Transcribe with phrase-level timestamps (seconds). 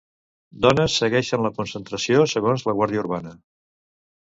[0.65, 3.41] Dones segueixen la concentració segons la Guàrdia Urbana.